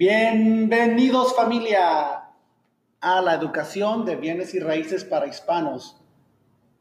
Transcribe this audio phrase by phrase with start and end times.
[0.00, 2.24] Bienvenidos familia
[3.02, 6.00] a la educación de bienes y raíces para hispanos.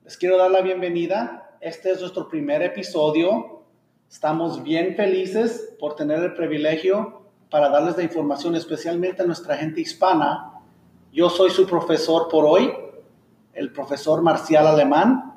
[0.05, 1.57] Les quiero dar la bienvenida.
[1.59, 3.65] Este es nuestro primer episodio.
[4.09, 9.81] Estamos bien felices por tener el privilegio para darles la información especialmente a nuestra gente
[9.81, 10.53] hispana.
[11.11, 12.71] Yo soy su profesor por hoy,
[13.51, 15.35] el profesor Marcial Alemán.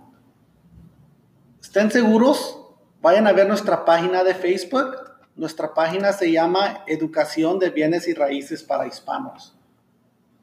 [1.61, 2.65] Estén seguros,
[3.01, 5.12] vayan a ver nuestra página de Facebook.
[5.35, 9.57] Nuestra página se llama Educación de Bienes y Raíces para Hispanos.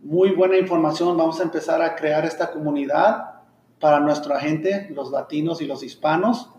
[0.01, 1.15] Muy buena información.
[1.15, 3.35] Vamos a empezar a crear esta comunidad
[3.79, 6.49] para nuestra gente, los latinos y los hispanos.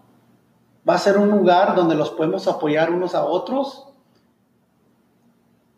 [0.89, 3.89] Va a ser un lugar donde los podemos apoyar unos a otros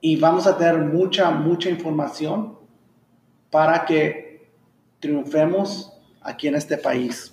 [0.02, 2.58] y vamos a tener mucha, mucha información
[3.50, 4.50] para que
[5.00, 7.32] triunfemos aquí en este país.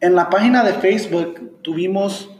[0.00, 2.33] En la página de Facebook tuvimos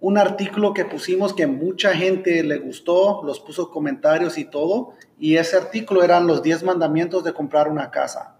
[0.00, 5.36] un artículo que pusimos que mucha gente le gustó, los puso comentarios y todo, y
[5.36, 8.36] ese artículo eran los 10 mandamientos de comprar una casa.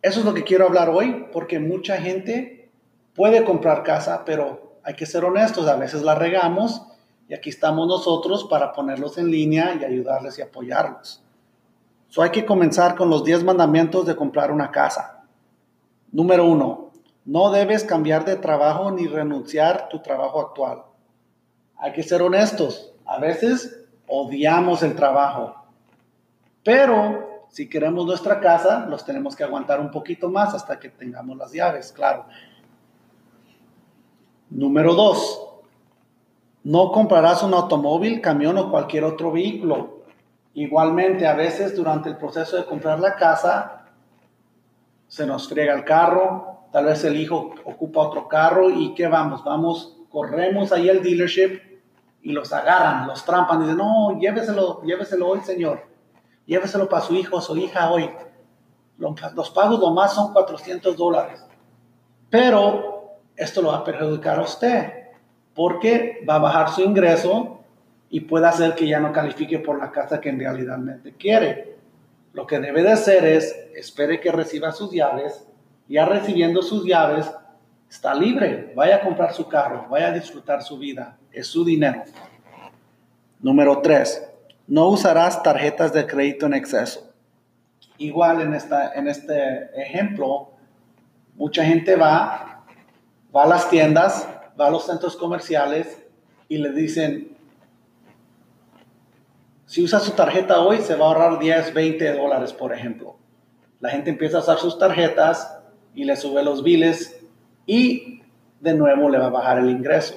[0.00, 2.70] Eso es lo que quiero hablar hoy, porque mucha gente
[3.14, 6.82] puede comprar casa, pero hay que ser honestos, a veces la regamos
[7.28, 11.22] y aquí estamos nosotros para ponerlos en línea y ayudarles y apoyarlos.
[12.08, 15.24] So hay que comenzar con los 10 mandamientos de comprar una casa.
[16.12, 16.85] Número uno,
[17.26, 20.84] no debes cambiar de trabajo ni renunciar tu trabajo actual.
[21.76, 22.92] Hay que ser honestos.
[23.04, 25.56] A veces odiamos el trabajo.
[26.62, 31.36] Pero si queremos nuestra casa, los tenemos que aguantar un poquito más hasta que tengamos
[31.36, 32.26] las llaves, claro.
[34.48, 35.48] Número dos,
[36.62, 40.04] no comprarás un automóvil, camión o cualquier otro vehículo.
[40.54, 43.86] Igualmente, a veces durante el proceso de comprar la casa,
[45.08, 49.42] se nos friega el carro, tal vez el hijo ocupa otro carro y ¿qué vamos?
[49.44, 51.60] Vamos, corremos ahí al dealership
[52.22, 55.86] y los agarran, los trampan, dicen, no, lléveselo, lléveselo hoy, señor,
[56.44, 58.10] lléveselo para su hijo o su hija hoy.
[58.98, 61.44] Los pagos lo más son 400 dólares.
[62.30, 64.92] Pero esto lo va a perjudicar a usted
[65.54, 67.60] porque va a bajar su ingreso
[68.10, 70.78] y puede hacer que ya no califique por la casa que en realidad
[71.18, 71.76] quiere.
[72.32, 75.46] Lo que debe de hacer es, espere que reciba sus llaves,
[75.88, 77.30] ya recibiendo sus llaves,
[77.88, 82.02] está libre, vaya a comprar su carro, vaya a disfrutar su vida, es su dinero.
[83.40, 84.26] Número tres,
[84.66, 87.12] no usarás tarjetas de crédito en exceso.
[87.98, 90.50] Igual en, esta, en este ejemplo,
[91.34, 92.64] mucha gente va,
[93.34, 94.28] va a las tiendas,
[94.60, 96.02] va a los centros comerciales
[96.48, 97.36] y le dicen,
[99.66, 103.16] si usa su tarjeta hoy, se va a ahorrar 10, 20 dólares, por ejemplo.
[103.80, 105.58] La gente empieza a usar sus tarjetas
[105.96, 107.18] y le sube los biles
[107.66, 108.22] y
[108.60, 110.14] de nuevo le va a bajar el ingreso.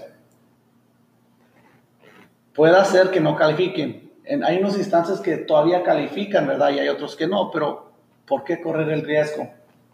[2.53, 4.12] Puede ser que no califiquen.
[4.25, 6.72] En, hay unas instancias que todavía califican, ¿verdad?
[6.72, 7.94] Y hay otros que no, pero
[8.28, 9.50] ¿por qué correr el riesgo?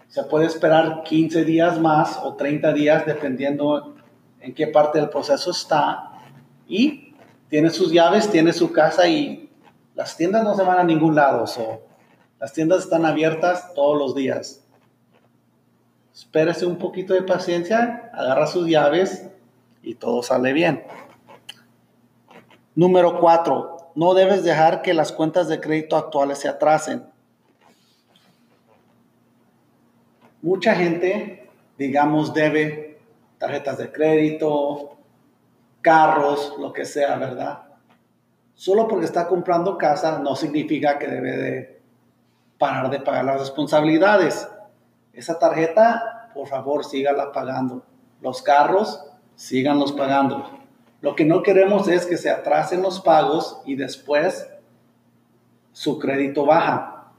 [0.07, 3.95] Se puede esperar 15 días más o 30 días, dependiendo
[4.41, 6.12] en qué parte del proceso está.
[6.68, 7.13] Y
[7.47, 9.51] tiene sus llaves, tiene su casa y
[9.94, 11.45] las tiendas no se van a ningún lado,
[12.40, 14.64] las tiendas están abiertas todos los días.
[16.15, 19.27] Espérese un poquito de paciencia, agarra sus llaves
[19.83, 20.85] y todo sale bien.
[22.73, 27.03] Número cuatro, no debes dejar que las cuentas de crédito actuales se atrasen.
[30.41, 32.97] Mucha gente, digamos, debe
[33.37, 34.95] tarjetas de crédito,
[35.81, 37.63] carros, lo que sea, ¿verdad?
[38.53, 41.81] Solo porque está comprando casa no significa que debe de
[42.57, 44.47] parar de pagar las responsabilidades.
[45.15, 47.83] Esa tarjeta, por favor, sígala pagando.
[48.21, 49.03] Los carros,
[49.35, 50.49] síganlos pagando.
[51.01, 54.47] Lo que no queremos es que se atrasen los pagos y después
[55.71, 57.13] su crédito baja.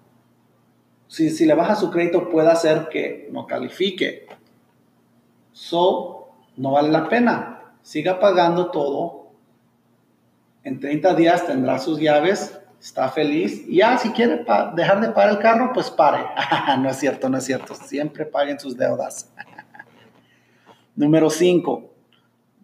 [1.08, 4.26] Si, si le baja su crédito puede hacer que no califique.
[5.52, 7.74] So, no vale la pena.
[7.82, 9.26] Siga pagando todo
[10.66, 13.64] en 30 días tendrá sus llaves, está feliz.
[13.66, 14.44] Y ya, si quiere
[14.74, 16.24] dejar de pagar el carro, pues pare.
[16.78, 17.74] no es cierto, no es cierto.
[17.74, 19.32] Siempre paguen sus deudas.
[20.96, 21.90] Número 5.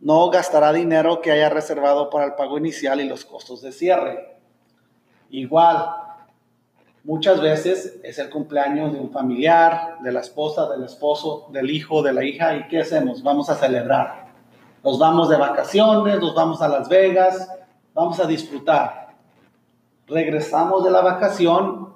[0.00, 4.36] No gastará dinero que haya reservado para el pago inicial y los costos de cierre.
[5.30, 5.86] Igual,
[7.04, 12.02] muchas veces es el cumpleaños de un familiar, de la esposa, del esposo, del hijo,
[12.02, 12.56] de la hija.
[12.56, 13.22] ¿Y qué hacemos?
[13.22, 14.26] Vamos a celebrar.
[14.82, 17.48] Nos vamos de vacaciones, nos vamos a Las Vegas,
[17.94, 19.01] vamos a disfrutar.
[20.12, 21.94] Regresamos de la vacación,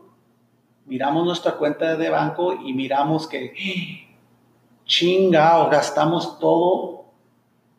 [0.86, 3.52] miramos nuestra cuenta de banco y miramos que
[4.86, 7.04] chingao, gastamos todo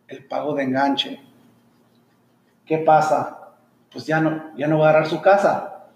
[0.08, 1.28] el pago de enganche.
[2.68, 3.54] ¿qué pasa?
[3.92, 5.88] Pues ya no, ya no va a agarrar su casa.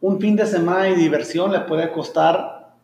[0.00, 2.74] Un fin de semana de diversión le puede costar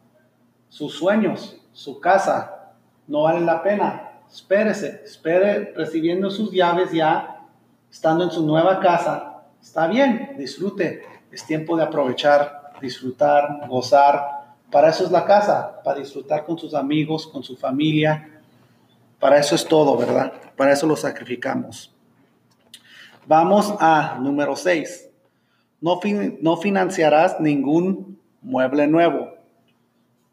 [0.68, 2.72] sus sueños, su casa.
[3.06, 4.22] No vale la pena.
[4.28, 7.46] Espérese, espere recibiendo sus llaves ya,
[7.90, 9.29] estando en su nueva casa.
[9.60, 11.02] Está bien, disfrute.
[11.30, 14.54] Es tiempo de aprovechar, disfrutar, gozar.
[14.70, 18.40] Para eso es la casa, para disfrutar con sus amigos, con su familia.
[19.18, 20.32] Para eso es todo, ¿verdad?
[20.56, 21.94] Para eso lo sacrificamos.
[23.26, 25.08] Vamos a número 6.
[25.80, 26.00] No,
[26.40, 29.34] no financiarás ningún mueble nuevo.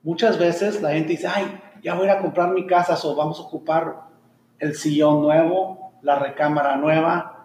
[0.04, 3.44] Muchas veces la gente dice, ay, ya voy a comprar mi casa, o vamos a
[3.44, 4.08] ocupar
[4.60, 7.37] el sillón nuevo, la recámara nueva,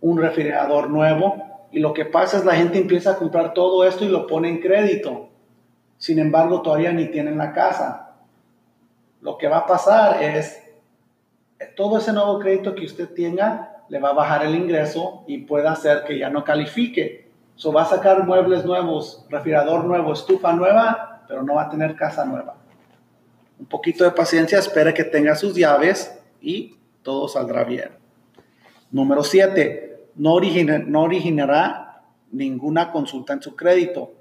[0.00, 1.68] un refrigerador nuevo.
[1.70, 4.48] Y lo que pasa es la gente empieza a comprar todo esto y lo pone
[4.48, 5.28] en crédito.
[5.98, 8.16] Sin embargo, todavía ni tienen la casa.
[9.20, 10.62] Lo que va a pasar es,
[11.76, 15.66] todo ese nuevo crédito que usted tenga le va a bajar el ingreso y puede
[15.66, 17.28] hacer que ya no califique.
[17.56, 21.96] So va a sacar muebles nuevos, refrigerador nuevo, estufa nueva, pero no va a tener
[21.96, 22.54] casa nueva.
[23.58, 27.90] Un poquito de paciencia, espere que tenga sus llaves y todo saldrá bien.
[28.92, 29.87] Número 7.
[30.18, 34.12] No, no originará ninguna consulta en su crédito.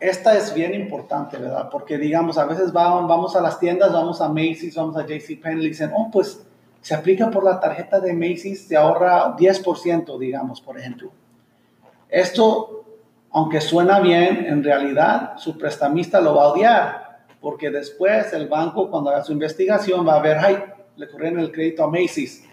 [0.00, 1.68] Esta es bien importante, ¿verdad?
[1.70, 5.64] Porque digamos, a veces vamos, vamos a las tiendas, vamos a Macy's, vamos a JCPenney
[5.64, 6.44] y dicen, oh, pues
[6.80, 11.10] se aplica por la tarjeta de Macy's, se ahorra 10%, digamos, por ejemplo.
[12.10, 12.84] Esto,
[13.30, 18.90] aunque suena bien, en realidad su prestamista lo va a odiar, porque después el banco,
[18.90, 20.58] cuando haga su investigación, va a ver, ay,
[20.96, 22.44] le corrieron el crédito a Macy's.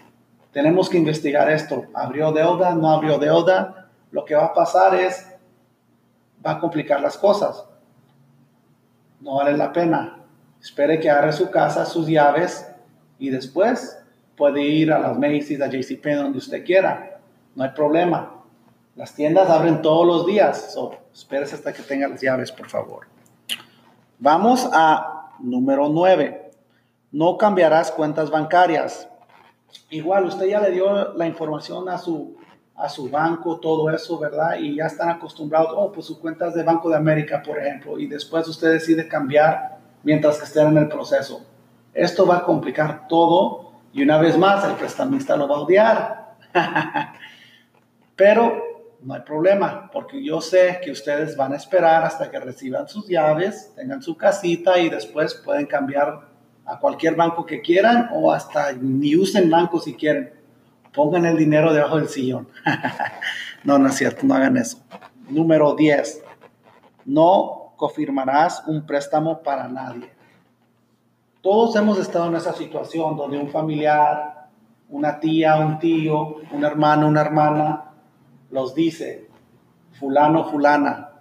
[0.52, 1.86] Tenemos que investigar esto.
[1.94, 2.74] ¿Abrió deuda?
[2.74, 3.88] ¿No abrió deuda?
[4.10, 5.26] Lo que va a pasar es,
[6.44, 7.64] va a complicar las cosas.
[9.20, 10.18] No vale la pena.
[10.60, 12.68] Espere que agarre su casa, sus llaves
[13.18, 13.98] y después
[14.36, 17.20] puede ir a las Macy's, a JCPenney, donde usted quiera.
[17.54, 18.42] No hay problema.
[18.94, 20.72] Las tiendas abren todos los días.
[20.74, 23.06] So, espérese hasta que tenga las llaves, por favor.
[24.18, 26.50] Vamos a número 9.
[27.12, 29.08] No cambiarás cuentas bancarias.
[29.90, 32.36] Igual, usted ya le dio la información a su,
[32.76, 34.56] a su banco, todo eso, ¿verdad?
[34.58, 38.06] Y ya están acostumbrados, oh, pues sus cuentas de Banco de América, por ejemplo, y
[38.06, 41.44] después usted decide cambiar mientras que estén en el proceso.
[41.94, 46.34] Esto va a complicar todo y una vez más, el prestamista lo va a odiar.
[48.16, 48.72] Pero
[49.02, 53.06] no hay problema, porque yo sé que ustedes van a esperar hasta que reciban sus
[53.08, 56.31] llaves, tengan su casita y después pueden cambiar
[56.66, 60.32] a cualquier banco que quieran o hasta ni usen banco si quieren.
[60.92, 62.48] Pongan el dinero debajo del sillón.
[63.64, 64.78] no, no es cierto, no hagan eso.
[65.28, 66.22] Número 10.
[67.06, 70.10] No confirmarás un préstamo para nadie.
[71.40, 74.48] Todos hemos estado en esa situación donde un familiar,
[74.88, 77.90] una tía, un tío, un hermano, una hermana,
[78.50, 79.28] los dice,
[79.98, 81.12] fulano, fulana,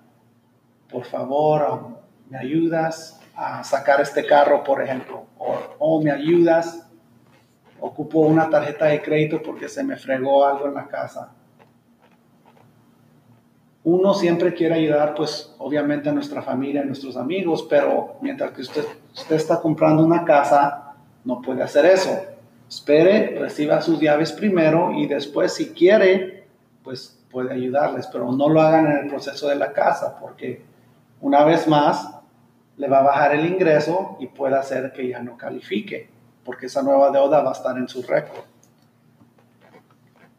[0.92, 1.98] por favor,
[2.30, 5.26] me ayudas a sacar este carro, por ejemplo,
[5.83, 6.88] oh, me ayudas,
[7.80, 11.31] ocupo una tarjeta de crédito porque se me fregó algo en la casa
[13.83, 18.62] uno siempre quiere ayudar, pues obviamente a nuestra familia, a nuestros amigos, pero mientras que
[18.62, 20.94] usted, usted está comprando una casa,
[21.25, 22.12] no puede hacer eso.
[22.69, 26.45] Espere, reciba sus llaves primero y después si quiere,
[26.83, 30.61] pues puede ayudarles, pero no lo hagan en el proceso de la casa, porque
[31.19, 32.20] una vez más
[32.81, 36.09] le va a bajar el ingreso y puede hacer que ya no califique,
[36.44, 38.44] porque esa nueva deuda va a estar en su récord.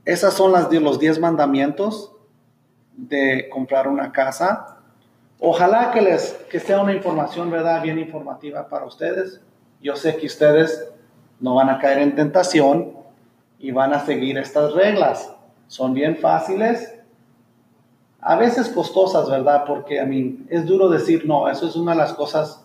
[0.05, 2.13] Esas son los 10 mandamientos
[2.97, 4.79] de comprar una casa.
[5.39, 7.81] Ojalá que les que sea una información, ¿verdad?
[7.81, 9.41] Bien informativa para ustedes.
[9.81, 10.91] Yo sé que ustedes
[11.39, 12.95] no van a caer en tentación
[13.61, 15.33] y van a seguir estas reglas.
[15.69, 16.93] Son bien fáciles,
[18.23, 19.65] a veces costosas, ¿verdad?
[19.67, 22.65] Porque a mí es duro decir no, eso es una de las cosas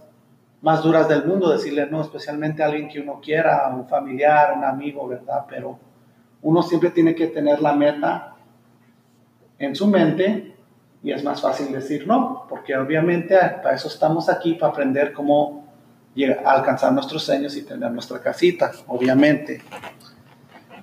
[0.62, 4.64] más duras del mundo, decirle no, especialmente a alguien que uno quiera, un familiar, un
[4.64, 5.46] amigo, ¿verdad?
[5.50, 5.78] Pero
[6.44, 8.36] uno siempre tiene que tener la meta
[9.58, 10.56] en su mente
[11.02, 15.66] y es más fácil decir no, porque obviamente para eso estamos aquí, para aprender cómo
[16.46, 19.62] alcanzar nuestros sueños y tener nuestra casita, obviamente.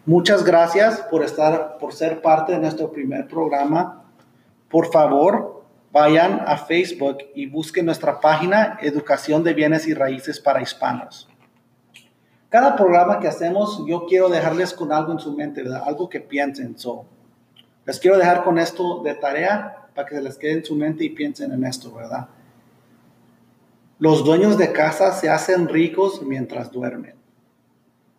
[0.06, 4.03] Muchas gracias por estar, por ser parte de nuestro primer programa.
[4.74, 5.62] Por favor,
[5.92, 11.28] vayan a Facebook y busquen nuestra página Educación de Bienes y Raíces para Hispanos.
[12.48, 16.76] Cada programa que hacemos, yo quiero dejarles con algo en su mente, algo que piensen.
[16.76, 17.04] So,
[17.86, 21.04] les quiero dejar con esto de tarea para que se les quede en su mente
[21.04, 22.26] y piensen en esto, ¿verdad?
[24.00, 27.14] Los dueños de casa se hacen ricos mientras duermen.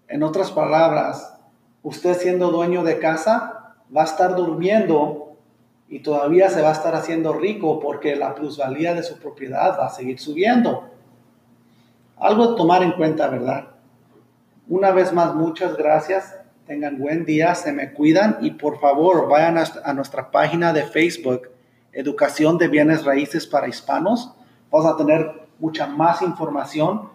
[0.08, 1.36] En otras palabras,
[1.84, 5.35] usted siendo dueño de casa va a estar durmiendo
[5.88, 9.88] y todavía se va a estar haciendo rico porque la plusvalía de su propiedad va
[9.88, 10.90] a seguir subiendo.
[12.18, 13.68] Algo a tomar en cuenta, ¿verdad?
[14.68, 16.36] Una vez más, muchas gracias.
[16.66, 21.50] Tengan buen día, se me cuidan y por favor vayan a nuestra página de Facebook,
[21.92, 24.34] Educación de Bienes Raíces para Hispanos.
[24.72, 27.10] Vamos a tener mucha más información.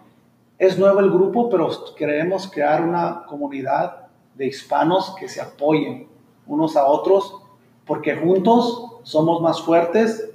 [0.57, 6.07] Es nuevo el grupo, pero queremos crear una comunidad de hispanos que se apoyen
[6.47, 7.41] unos a otros,
[7.91, 10.29] porque juntos somos más fuertes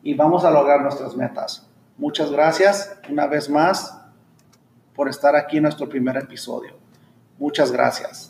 [0.00, 1.66] y vamos a lograr nuestras metas.
[1.98, 4.00] Muchas gracias una vez más
[4.94, 6.72] por estar aquí en nuestro primer episodio.
[7.36, 8.29] Muchas gracias.